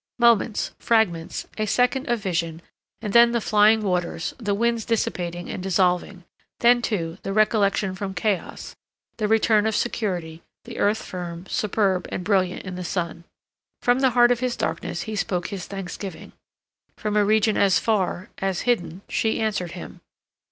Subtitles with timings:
[0.17, 2.63] Moments, fragments, a second of vision,
[3.03, 6.23] and then the flying waters, the winds dissipating and dissolving;
[6.61, 8.75] then, too, the recollection from chaos,
[9.17, 13.25] the return of security, the earth firm, superb and brilliant in the sun.
[13.83, 16.31] From the heart of his darkness he spoke his thanksgiving;
[16.97, 20.01] from a region as far, as hidden, she answered him.